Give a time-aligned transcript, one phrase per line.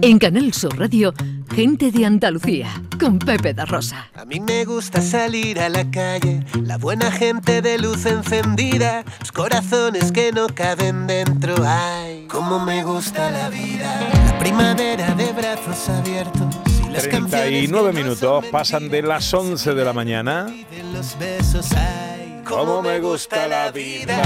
[0.00, 1.12] En Canal Sur Radio,
[1.54, 2.68] Gente de Andalucía,
[3.00, 4.08] con Pepe da Rosa.
[4.14, 9.32] A mí me gusta salir a la calle, la buena gente de luz encendida, los
[9.32, 11.54] corazones que no caben dentro.
[11.66, 16.54] Ay, cómo me gusta la vida, la primavera de brazos abiertos.
[16.86, 20.44] y las canciones 39 que no minutos pasan de las 11 de la mañana.
[20.44, 21.72] de los besos.
[21.72, 24.22] Ay, Cómo me gusta la vida.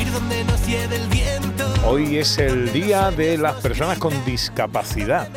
[0.00, 1.55] Ir donde nos lleve el viento.
[1.88, 5.28] Hoy es el día de las personas con discapacidad.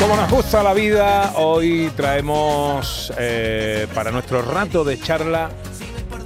[0.00, 5.50] Como nos gusta la vida, hoy traemos eh, para nuestro rato de charla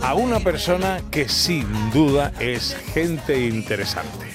[0.00, 4.25] a una persona que sin duda es gente interesante.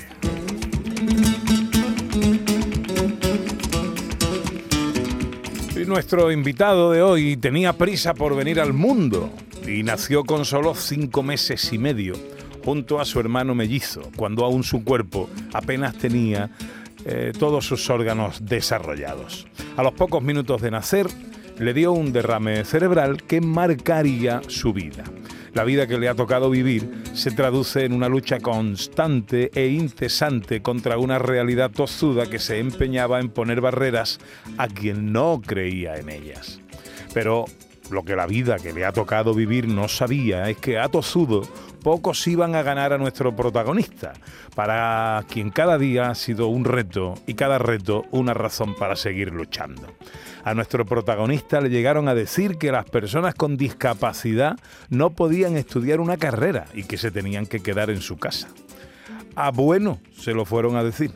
[5.91, 9.29] Nuestro invitado de hoy tenía prisa por venir al mundo
[9.67, 12.13] y nació con solo cinco meses y medio
[12.63, 16.49] junto a su hermano mellizo, cuando aún su cuerpo apenas tenía
[17.03, 19.47] eh, todos sus órganos desarrollados.
[19.75, 21.07] A los pocos minutos de nacer,
[21.59, 25.03] le dio un derrame cerebral que marcaría su vida.
[25.53, 30.61] La vida que le ha tocado vivir se traduce en una lucha constante e incesante
[30.61, 34.19] contra una realidad tozuda que se empeñaba en poner barreras
[34.57, 36.61] a quien no creía en ellas.
[37.13, 37.45] Pero
[37.89, 41.41] lo que la vida que le ha tocado vivir no sabía es que a tozudo
[41.81, 44.13] pocos iban a ganar a nuestro protagonista,
[44.55, 49.31] para quien cada día ha sido un reto y cada reto una razón para seguir
[49.31, 49.87] luchando.
[50.43, 54.57] A nuestro protagonista le llegaron a decir que las personas con discapacidad
[54.89, 58.47] no podían estudiar una carrera y que se tenían que quedar en su casa.
[59.35, 61.11] A bueno se lo fueron a decir.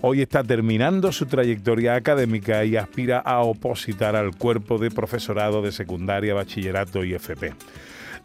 [0.00, 5.72] Hoy está terminando su trayectoria académica y aspira a opositar al cuerpo de profesorado de
[5.72, 7.52] secundaria, bachillerato y FP.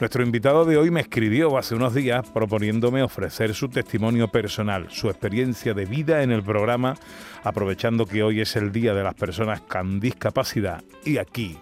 [0.04, 5.10] Nuestro invitado de hoy me escribió hace unos días proponiéndome ofrecer su testimonio personal, su
[5.10, 6.96] experiencia de vida en el programa,
[7.42, 10.84] aprovechando que hoy es el Día de las Personas con Discapacidad.
[11.06, 11.58] Y aquí,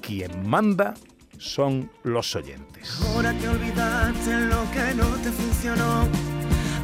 [0.00, 0.94] quien manda
[1.38, 3.00] son los oyentes.
[3.06, 6.08] Ahora que olvidaste lo que no te funcionó,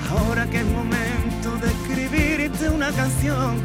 [0.09, 3.61] ahora que es momento de escribirte una canción,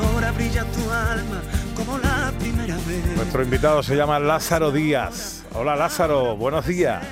[0.00, 1.42] ahora brilla tu alma
[1.76, 3.16] como la primera vez.
[3.16, 5.46] Nuestro invitado se llama Lázaro Díaz.
[5.54, 7.04] Hola Lázaro, buenos días.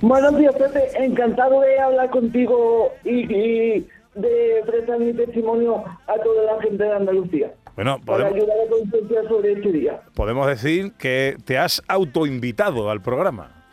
[0.00, 1.04] Buenos días, Pepe.
[1.04, 6.92] Encantado de hablar contigo y, y de prestar mi testimonio a toda la gente de
[6.92, 7.52] Andalucía.
[7.76, 10.00] Bueno, Para podemos, ayudar a concienciar sobre este día.
[10.14, 13.64] podemos decir que te has autoinvitado al programa.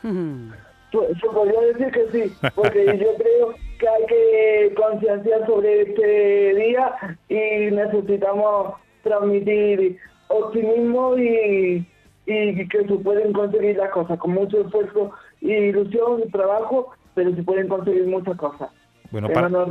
[0.91, 6.53] Pues, Se podría decir que sí, porque yo creo que hay que concienciar sobre este
[6.55, 9.97] día y necesitamos transmitir
[10.45, 11.85] optimismo y,
[12.25, 15.11] y que se pueden conseguir las cosas con mucho esfuerzo
[15.41, 18.69] y ilusión y trabajo, pero se pueden conseguir muchas cosas.
[19.11, 19.65] Bueno, Que para, no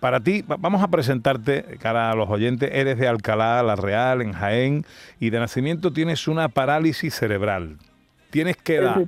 [0.00, 4.22] para ti, va- vamos a presentarte, cara a los oyentes, eres de Alcalá, La Real,
[4.22, 4.84] en Jaén,
[5.18, 7.78] y de nacimiento tienes una parálisis cerebral.
[8.30, 9.00] ¿Tienes qué edad?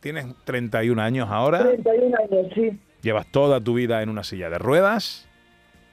[0.00, 4.58] Tienes 31 años ahora, 31 años, sí, llevas toda tu vida en una silla de
[4.58, 5.28] ruedas.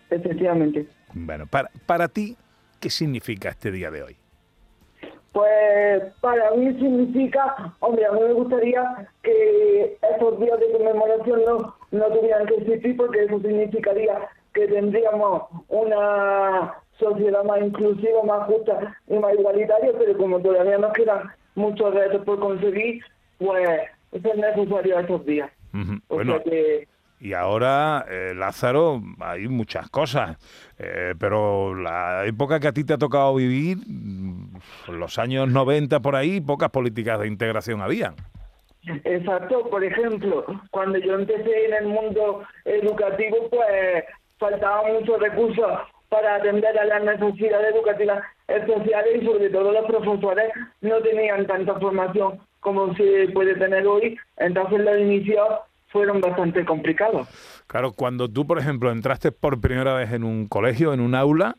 [0.10, 0.88] efectivamente.
[1.14, 2.36] Bueno, para, para ti,
[2.80, 4.18] ¿qué significa este día de hoy?
[5.32, 11.76] Pues para mí significa, hombre, a mí me gustaría que esos días de conmemoración no,
[11.92, 18.98] no tuvieran que existir porque eso significaría que tendríamos una sociedad más inclusiva, más justa
[19.08, 23.04] y más igualitaria, pero como todavía nos quedan muchos retos por conseguir,
[23.38, 25.52] pues es necesario estos días.
[26.08, 26.88] O Bueno, sea que
[27.22, 30.38] Y ahora, eh, Lázaro, hay muchas cosas,
[30.78, 34.58] eh, pero la época que a ti te ha tocado vivir, mm,
[34.88, 38.16] los años 90 por ahí, pocas políticas de integración habían.
[39.04, 44.06] Exacto, por ejemplo, cuando yo empecé en el mundo educativo, pues
[44.38, 50.52] faltaban muchos recursos para atender a las necesidades educativas especiales y sobre todo los profesores
[50.82, 55.48] no tenían tanta formación como se puede tener hoy, entonces los inicios
[55.90, 57.28] fueron bastante complicados.
[57.68, 61.56] Claro, cuando tú, por ejemplo, entraste por primera vez en un colegio, en un aula,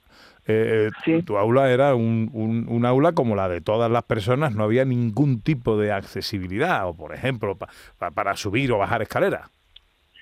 [0.46, 1.22] eh, Sí.
[1.22, 4.84] tu aula era un, un- un aula como la de todas las personas, no había
[4.84, 7.68] ningún tipo de accesibilidad, o por ejemplo, pa-
[7.98, 9.48] pa- para subir o bajar escaleras.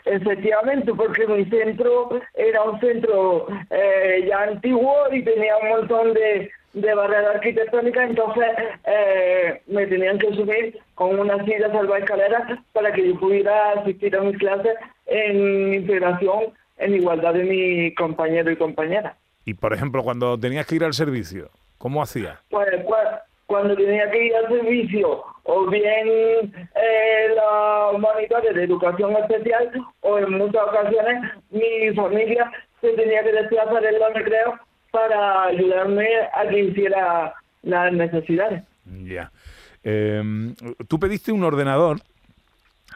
[0.05, 6.50] Efectivamente, porque mi centro era un centro eh, ya antiguo y tenía un montón de,
[6.74, 8.44] de barreras arquitectónicas, entonces
[8.86, 14.20] eh, me tenían que subir con una silla salvaescaleras para que yo pudiera asistir a
[14.20, 14.74] mis clases
[15.06, 19.16] en integración, en igualdad de mis compañeros y compañeras.
[19.44, 22.40] Y, por ejemplo, cuando tenías que ir al servicio, ¿Cómo hacía?
[22.50, 26.08] Pues cua- cuando tenía que ir al servicio, o bien
[26.74, 29.70] eh, los monitores de educación especial,
[30.00, 32.50] o en muchas ocasiones mi familia
[32.80, 34.54] se tenía que desplazar en los recreos
[34.90, 38.62] para ayudarme a que hiciera las necesidades.
[39.05, 39.31] Ya.
[39.85, 40.23] Eh,
[40.88, 41.99] Tú pediste un ordenador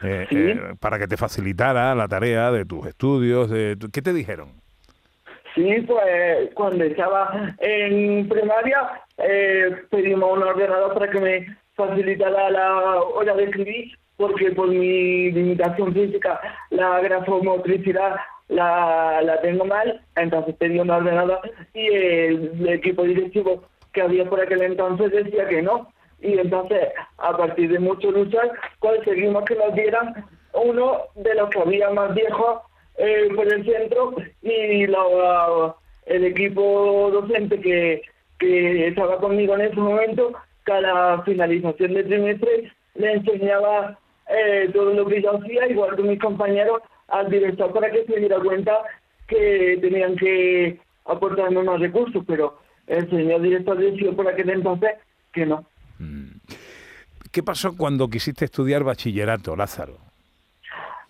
[0.01, 0.35] eh, Sí.
[0.37, 3.49] eh, para que te facilitara la tarea de tus estudios.
[3.49, 4.49] De tu- ¿Qué te dijeron?
[5.55, 13.01] Sí, pues cuando estaba en primaria eh, pedimos un ordenador para que me facilitara la
[13.01, 16.39] hora de escribir, porque por mi limitación física
[16.71, 18.15] la grafomotricidad
[18.53, 21.39] la, la tengo mal, entonces pedí un ordenador
[21.73, 25.87] y el, equipo directivo que había por aquel entonces decía que no.
[26.21, 31.59] Y entonces, a partir de mucho luchar, conseguimos que nos dieran uno de los que
[31.59, 32.61] había más viejos
[32.97, 35.75] eh, por el centro y la-
[36.05, 38.01] el equipo docente que,
[38.39, 40.33] que estaba conmigo en ese momento,
[40.63, 43.97] cada finalización de trimestre le enseñaba
[44.29, 48.19] eh, todo lo que yo hacía, igual que mis compañeros, al director para que se
[48.19, 48.83] diera cuenta
[49.27, 54.91] que tenían que aportarme más recursos, pero el señor director decidió por aquel entonces
[55.31, 55.65] que no.
[57.31, 59.97] ¿Qué pasó cuando quisiste estudiar bachillerato, Lázaro?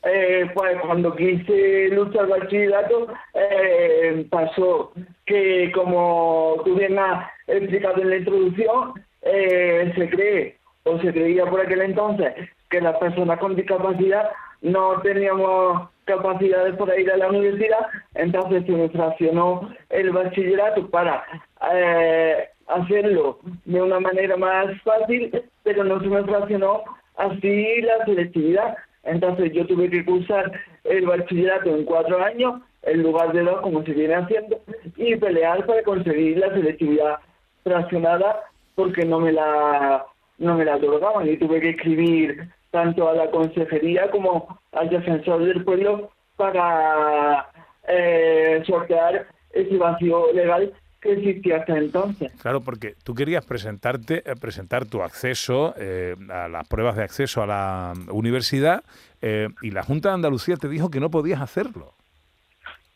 [0.06, 4.92] Eh, pues cuando quise luchar bachillerato eh, pasó
[5.26, 11.46] que como tú bien has explicado en la introducción eh, se cree o se creía
[11.46, 12.34] por aquel entonces
[12.70, 14.30] que las personas con discapacidad
[14.64, 21.24] no teníamos capacidades para ir a la universidad entonces se me fraccionó el bachillerato para
[21.72, 25.32] eh, hacerlo de una manera más fácil
[25.64, 26.84] pero no se me fraccionó
[27.18, 28.78] así la selectividad.
[29.04, 30.52] Entonces yo tuve que cursar
[30.84, 34.60] el bachillerato en cuatro años en lugar de dos como se viene haciendo
[34.98, 37.18] y pelear para conseguir la selectividad
[37.64, 38.42] fraccionada
[38.76, 40.06] porque no me la
[40.38, 45.46] no me la otorgaban y tuve que escribir tanto a la consejería como al defensor
[45.46, 47.48] del pueblo para
[47.88, 52.32] eh, sortear ese vacío legal que existía hasta entonces.
[52.42, 57.44] Claro, porque tú querías presentarte, eh, presentar tu acceso eh, a las pruebas de acceso
[57.44, 58.84] a la universidad
[59.22, 61.94] eh, y la Junta de Andalucía te dijo que no podías hacerlo.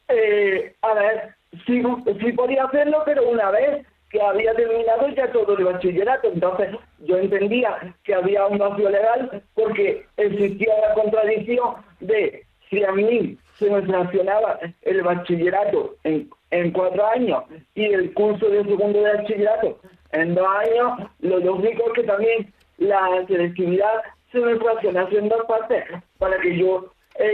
[0.07, 1.35] Eh, a ver,
[1.67, 1.83] sí,
[2.19, 6.29] sí podía hacerlo, pero una vez que había terminado ya todo el bachillerato.
[6.33, 12.91] Entonces yo entendía que había un vacío legal porque existía la contradicción de si a
[12.91, 17.43] mí se me fraccionaba el bachillerato en, en cuatro años
[17.75, 19.79] y el curso de segundo de bachillerato
[20.11, 25.45] en dos años, lo lógico es que también la selectividad se me fraccionase en dos
[25.45, 25.83] partes
[26.17, 26.93] para que yo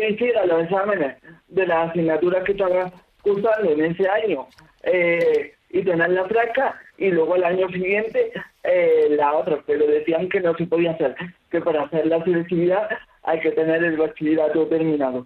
[0.10, 1.18] hiciera los exámenes
[1.50, 2.92] de las asignaturas que estaba
[3.22, 4.48] cursando en ese año
[4.84, 8.32] eh, y tener la frasca y luego el año siguiente
[8.64, 11.16] eh, la otra, pero decían que no se podía hacer,
[11.50, 12.88] que para hacer la selectividad
[13.24, 15.26] hay que tener el bachillerato terminado.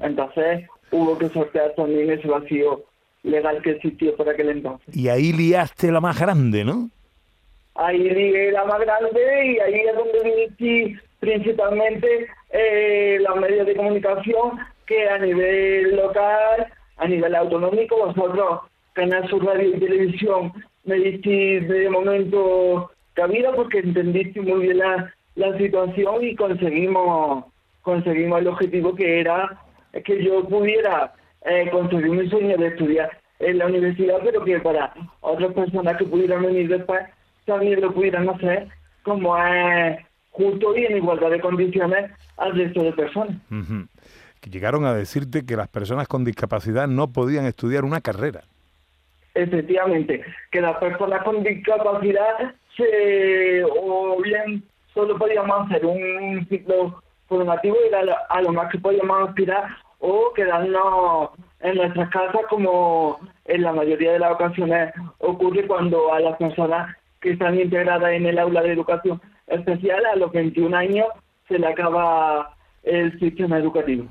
[0.00, 2.84] Entonces hubo que sortear también ese vacío
[3.24, 4.96] legal que existió por aquel entonces.
[4.96, 6.88] Y ahí liaste la más grande, ¿no?
[7.74, 13.74] Ahí ligué la más grande y ahí es donde dirigí principalmente eh, los medios de
[13.74, 16.66] comunicación que a nivel local,
[16.96, 18.60] a nivel autonómico, vosotros,
[18.98, 20.52] Canal Sur Radio y Televisión,
[20.84, 27.44] me disteis de momento cabida porque entendiste muy bien la, la situación y conseguimos
[27.82, 29.56] conseguimos el objetivo que era
[30.04, 33.08] que yo pudiera eh, conseguir mi sueño de estudiar
[33.38, 37.02] en la universidad, pero que para otras personas que pudieran venir después
[37.46, 38.66] también lo pudieran hacer
[39.04, 39.96] como es
[40.32, 43.36] justo y en igualdad de condiciones al resto de personas.
[43.48, 43.86] Ujú.
[44.40, 48.42] Que llegaron a decirte que las personas con discapacidad no podían estudiar una carrera.
[49.34, 54.62] Efectivamente, que las personas con discapacidad se, o bien
[54.94, 59.64] solo podíamos hacer un ciclo formativo y era lo- a lo más que podíamos aspirar
[60.00, 61.30] o quedarnos
[61.60, 66.96] en nuestras casas como en la mayoría de las ocasiones ocurre cuando a las personas
[67.20, 71.06] que están integradas en el aula de educación especial a los 21 años
[71.48, 72.54] se le acaba
[72.84, 74.06] el sistema educativo.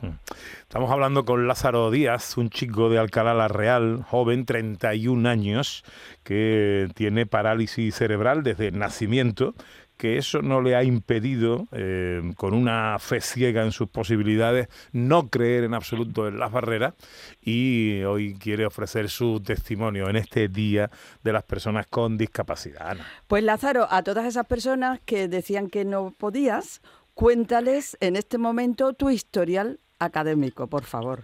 [0.68, 5.86] Estamos hablando con Lázaro Díaz, un chico de Alcalá la Real, joven, 31 años,
[6.24, 9.56] que tiene parálisis cerebral desde el nacimiento,
[9.96, 15.30] que eso no le ha impedido, eh, con una fe ciega en sus posibilidades, no
[15.30, 16.96] creer en absoluto en las barreras
[17.42, 20.92] y hoy quiere ofrecer su testimonio en este Día
[21.24, 22.98] de las Personas con Discapacidad.
[23.28, 26.82] Pues Lázaro, a todas esas personas que decían que no podías,
[27.14, 31.24] cuéntales en este momento tu historial académico, por favor.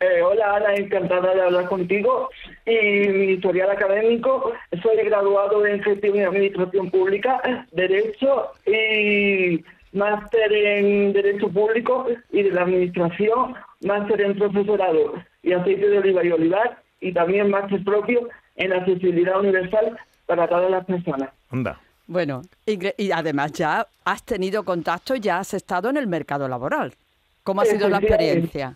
[0.00, 2.30] Eh, hola Ana, encantada de hablar contigo.
[2.64, 11.12] y mi historial académico, soy graduado en Gestión y Administración Pública, Derecho y máster en
[11.12, 16.82] Derecho Público y de la Administración, máster en Profesorado y Aceite de Oliva y Olivar
[17.00, 21.30] y también máster propio en Accesibilidad Universal para todas las personas.
[21.50, 21.78] Anda.
[22.10, 26.92] Bueno, y además ya has tenido contacto, ya has estado en el mercado laboral.
[27.44, 28.74] ¿Cómo ha sido la experiencia?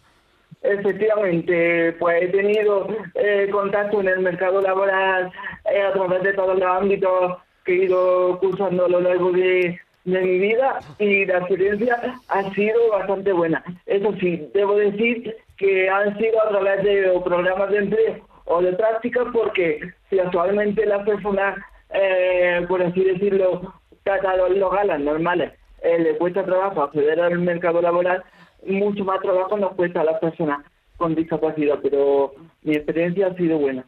[0.63, 2.87] Efectivamente, pues he tenido
[3.17, 5.33] eh, contacto en el mercado laboral
[5.69, 9.81] eh, a través de todos los ámbitos que he ido cursando a lo largo de,
[10.05, 13.65] de mi vida y la experiencia ha sido bastante buena.
[13.87, 18.75] Eso sí, debo decir que han sido a través de programas de empleo o de
[18.75, 21.59] prácticas porque si actualmente las personas,
[21.95, 28.23] eh, por así decirlo, catalogadas normales, eh, le cuesta trabajo acceder al mercado laboral,
[28.67, 30.65] mucho más trabajo nos cuesta a las personas
[30.97, 32.33] con discapacidad, pero
[32.63, 33.87] mi experiencia ha sido buena.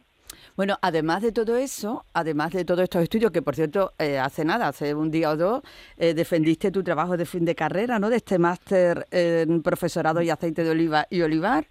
[0.55, 4.43] Bueno, además de todo eso, además de todos estos estudios, que por cierto, eh, hace
[4.43, 5.61] nada, hace un día o dos,
[5.97, 8.09] eh, defendiste tu trabajo de fin de carrera, ¿no?
[8.09, 11.67] De este máster en profesorado y aceite de oliva y olivar.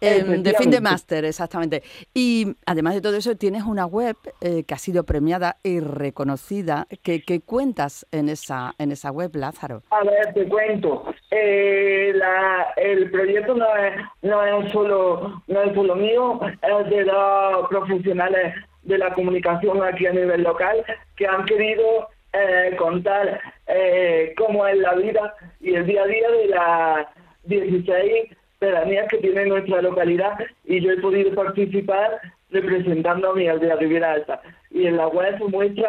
[0.00, 1.82] Eh, de fin de máster, exactamente.
[2.14, 6.86] Y además de todo eso, tienes una web eh, que ha sido premiada y reconocida.
[7.02, 9.82] ¿Qué, qué cuentas en esa, en esa web, Lázaro?
[9.90, 11.04] A ver, te cuento.
[11.30, 17.04] Eh, la, el proyecto no es, no es solo no es solo mío, es de
[17.04, 20.84] dos profesionales de la comunicación aquí a nivel local
[21.16, 26.30] que han querido eh, contar eh, cómo es la vida y el día a día
[26.30, 27.06] de las
[27.44, 28.36] 16
[28.66, 30.32] pedanías que tiene nuestra localidad
[30.64, 32.20] y yo he podido participar
[32.50, 34.42] representando a mi aldea Riviera Alta.
[34.70, 35.88] Y en la web se muestra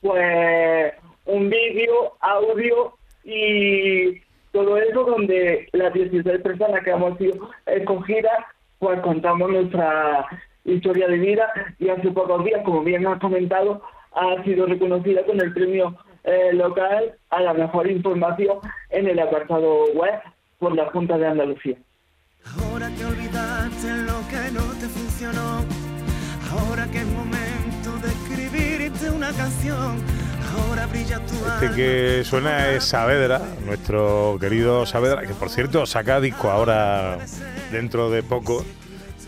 [0.00, 0.92] pues
[1.24, 8.38] un vídeo, audio y todo eso donde las 16 personas que hemos sido escogidas
[8.80, 10.26] pues contamos nuestra
[10.64, 15.40] historia de vida y hace pocos días, como bien has comentado, ha sido reconocida con
[15.40, 18.58] el premio eh, local a la mejor información
[18.90, 20.20] en el apartado web
[20.58, 21.76] por la Junta de Andalucía.
[22.54, 25.64] Ahora que olvidaste lo que no te funcionó,
[26.50, 30.02] ahora que es momento de escribirte una canción,
[30.56, 36.20] ahora brilla tu Este que suena es Saavedra, nuestro querido Saavedra, que por cierto saca
[36.20, 37.18] disco ahora
[37.70, 38.64] dentro de poco.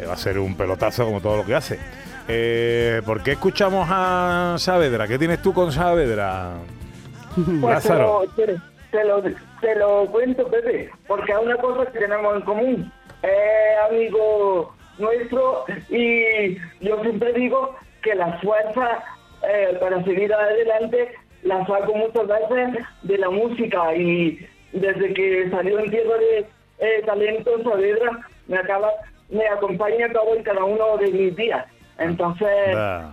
[0.08, 1.78] Va a ser un pelotazo como todo lo que hace.
[2.28, 5.08] Eh, ¿Por qué escuchamos a Saavedra?
[5.08, 6.52] ¿Qué tienes tú con Saavedra?
[7.60, 8.60] Pues te lo, te,
[8.90, 12.92] te lo, te lo cuento, Pepe, porque hay una cosa que tenemos en común.
[13.22, 19.04] Es amigo nuestro y yo siempre digo que la fuerza
[19.42, 24.38] eh, para seguir adelante la saco muchas veces de la música y
[24.72, 26.46] desde que salió en Tierra de
[26.80, 28.90] eh, Talento Saavedra me acaba
[29.30, 31.66] me acompaña a cabo en cada uno de mis días.
[31.98, 32.48] Entonces,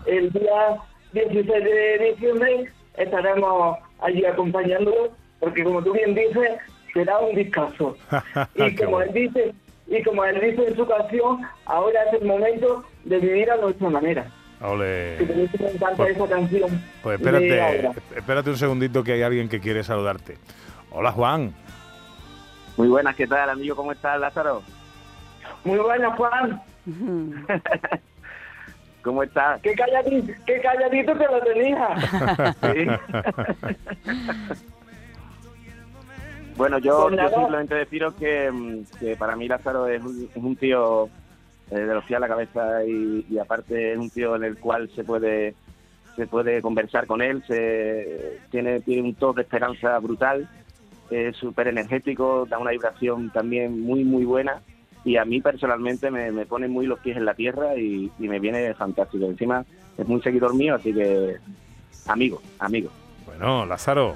[0.05, 0.77] el día
[1.12, 2.65] 16 de diciembre
[2.97, 5.09] estaremos allí acompañándolo,
[5.39, 6.51] porque como tú bien dices,
[6.93, 7.97] será un discazo.
[8.55, 9.53] y Qué como él dice,
[9.88, 13.89] y como él dice en su canción, ahora es el momento de vivir a nuestra
[13.89, 14.25] manera.
[14.62, 15.15] Ole.
[15.18, 15.25] Que
[15.60, 16.82] me encanta Pues- esa canción.
[17.04, 20.38] Pues espérate, espérate un segundito que hay alguien que quiere saludarte.
[20.92, 21.54] Hola Juan.
[22.77, 23.75] Muy buenas, ¿qué tal, amigo?
[23.75, 24.63] ¿Cómo estás, Lázaro?
[25.63, 26.62] Muy buena, Juan.
[29.04, 29.62] ¿Cómo estás?
[29.62, 32.56] Qué calladito, qué calladito te lo tenía.
[32.74, 32.88] Sí.
[36.57, 40.55] bueno, yo, yo simplemente deciros que, mm, que para mí Lázaro es un, es un
[40.55, 41.09] tío
[41.71, 44.57] eh, de los pies a la cabeza y, y aparte es un tío en el
[44.57, 45.55] cual se puede
[46.15, 50.47] se puede conversar con él, se tiene, tiene un toque de esperanza brutal,
[51.09, 54.62] es súper energético, da una vibración también muy, muy buena
[55.03, 58.27] y a mí personalmente me, me pone muy los pies en la tierra y, y
[58.27, 59.25] me viene fantástico.
[59.25, 59.65] Encima
[59.97, 61.35] es muy seguidor mío, así que
[62.07, 62.89] amigo, amigo.
[63.25, 64.15] Bueno, Lázaro.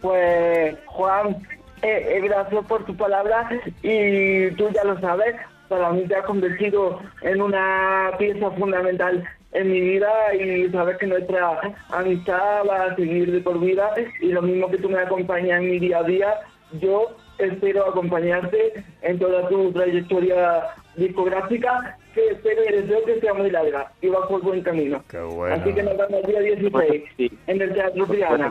[0.00, 1.36] Pues Juan,
[1.82, 3.48] eh, eh, gracias por tu palabra
[3.82, 5.34] y tú ya lo sabes,
[5.68, 11.06] para mí te has convertido en una pieza fundamental en mi vida y sabes que
[11.06, 11.58] nuestra
[11.90, 15.70] amistad va a seguir de por vida y lo mismo que tú me acompañas en
[15.70, 16.34] mi día a día,
[16.80, 20.62] yo espero acompañarte en toda tu trayectoria
[20.96, 25.02] discográfica que espero y deseo que sea muy larga y va por buen camino.
[25.08, 25.54] Qué bueno.
[25.54, 27.38] Así que nos vemos el día 16 Sí.
[27.46, 28.50] en el Teatro Triana.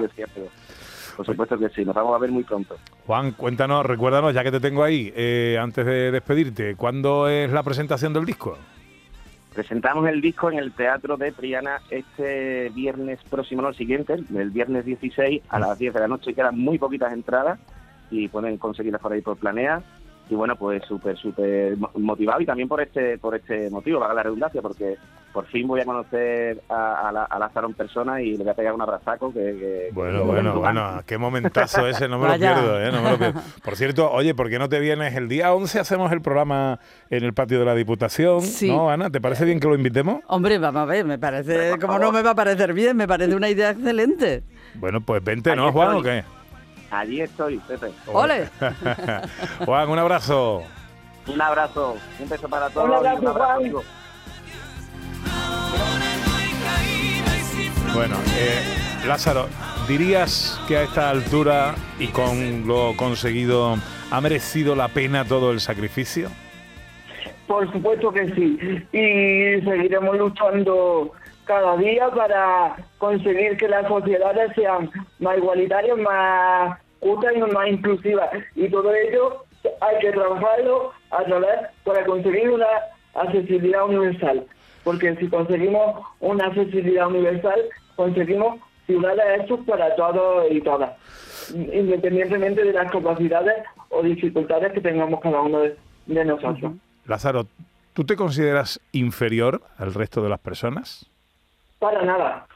[1.15, 2.75] Por supuesto que sí, nos vamos a ver muy pronto.
[3.05, 7.63] Juan, cuéntanos, recuérdanos, ya que te tengo ahí, eh, antes de despedirte, ¿cuándo es la
[7.63, 8.57] presentación del disco?
[9.53, 14.49] Presentamos el disco en el Teatro de Triana este viernes próximo, no el siguiente, el
[14.49, 16.33] viernes 16 a las 10 de la noche.
[16.33, 17.57] Quedan muy poquitas entradas
[18.11, 19.81] y pueden conseguirlas por ahí por Planea.
[20.29, 24.15] Y bueno, pues súper, súper mo- motivado y también por este por este motivo, valga
[24.15, 24.97] la redundancia, porque
[25.31, 28.49] por fin voy a conocer a, a, la- a Lázaro en persona y le voy
[28.51, 29.39] a pegar un abrazaco que...
[29.39, 32.89] que- Bueno, que- bueno, bueno, qué momentazo ese, no me lo pierdo, ¿eh?
[32.91, 33.41] No me lo pierdo.
[33.63, 35.77] Por cierto, oye, ¿por qué no te vienes el día 11?
[35.79, 36.79] Hacemos el programa
[37.09, 38.69] en el patio de la Diputación, Sí.
[38.69, 39.09] ¿no, Ana?
[39.09, 40.21] ¿Te parece bien que lo invitemos?
[40.27, 43.35] Hombre, vamos a ver, me parece, como no me va a parecer bien, me parece
[43.35, 44.43] una idea excelente.
[44.75, 46.23] Bueno, pues vente, ¿no, Juan, o qué?
[46.95, 47.91] Allí estoy, Pepe.
[48.07, 48.47] ¡Ole!
[49.65, 50.63] Juan, un abrazo.
[51.27, 52.87] Un abrazo, un beso para todos.
[52.87, 53.57] Un abrazo, y un abrazo, Juan.
[53.57, 53.83] amigo.
[57.93, 58.61] Bueno, eh,
[59.05, 59.47] Lázaro,
[59.89, 63.75] ¿dirías que a esta altura y con lo conseguido
[64.11, 66.29] ha merecido la pena todo el sacrificio?
[67.45, 68.57] Por supuesto que sí.
[68.93, 71.11] Y seguiremos luchando
[71.43, 78.29] cada día para conseguir que las sociedades sean más igualitarias, más justas y más inclusivas.
[78.55, 79.43] Y todo ello
[79.81, 82.67] hay que trabajarlo a través para conseguir una
[83.13, 84.45] accesibilidad universal.
[84.83, 87.59] Porque si conseguimos una accesibilidad universal,
[87.95, 90.91] conseguimos ciudades hechas para todos y todas,
[91.55, 95.75] independientemente de las capacidades o dificultades que tengamos cada uno de,
[96.05, 96.73] de nosotros.
[97.07, 97.47] Lázaro,
[97.93, 101.09] ¿tú te consideras inferior al resto de las personas?
[101.79, 102.47] Para nada,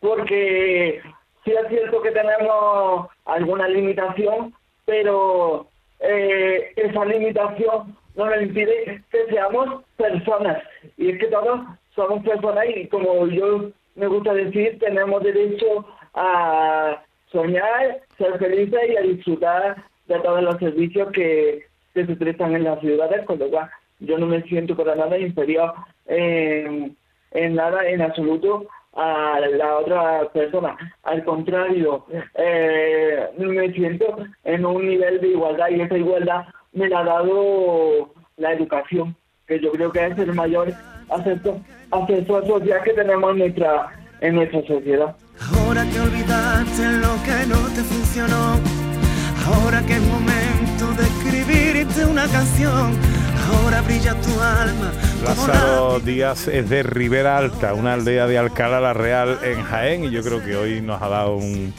[0.00, 1.00] porque
[1.48, 4.52] sí es cierto que tenemos alguna limitación,
[4.84, 5.66] pero
[6.00, 10.62] eh, esa limitación no nos impide que seamos personas.
[10.96, 11.60] Y es que todos
[11.94, 17.02] somos personas y como yo me gusta decir, tenemos derecho a
[17.32, 19.76] soñar, ser felices y a disfrutar
[20.06, 24.26] de todos los servicios que, se prestan en las ciudades, con lo cual yo no
[24.26, 25.74] me siento para nada inferior
[26.06, 26.94] en
[27.32, 30.76] nada, en absoluto, a la otra persona.
[31.04, 37.00] Al contrario, eh, me siento en un nivel de igualdad y esa igualdad me la
[37.00, 40.72] ha dado la educación, que yo creo que es el mayor
[41.10, 41.60] acceso,
[41.92, 45.16] acceso social que tenemos en nuestra, en nuestra sociedad.
[45.54, 48.58] Ahora que olvidaste lo que no te funcionó,
[49.46, 52.98] ahora que es momento de escribirte una canción,
[53.56, 54.92] ahora brilla tu alma.
[55.24, 60.10] Lázaro Díaz es de Ribera Alta, una aldea de Alcalá la Real en Jaén, y
[60.10, 61.72] yo creo que hoy nos ha dado un,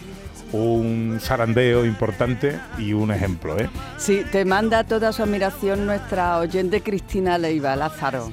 [0.52, 3.70] un zarandeo importante y un ejemplo, ¿eh?
[3.98, 8.32] Sí, te manda toda su admiración nuestra oyente Cristina Leiva, Lázaro,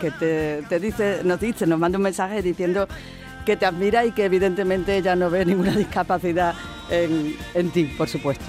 [0.00, 2.86] que te, te dice, nos dice, nos manda un mensaje diciendo
[3.44, 6.54] que te admira y que evidentemente ella no ve ninguna discapacidad
[6.90, 8.46] en, en ti, por supuesto.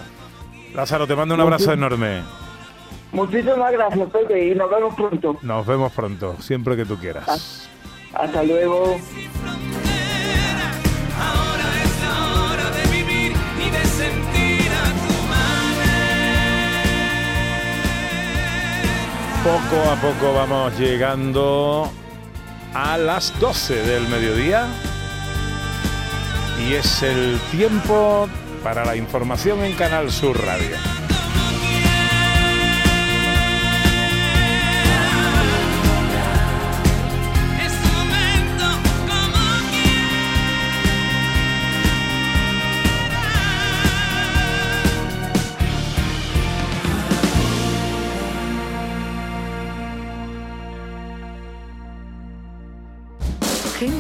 [0.74, 2.21] Lázaro, te mando un abrazo enorme.
[3.15, 5.38] Muchísimas gracias, Pepe, y nos vemos pronto.
[5.41, 7.69] Nos vemos pronto, siempre que tú quieras.
[8.13, 8.97] Hasta luego.
[19.43, 21.89] Poco a poco vamos llegando
[22.73, 24.67] a las 12 del mediodía
[26.67, 28.28] y es el tiempo
[28.63, 30.94] para la información en Canal Sur Radio.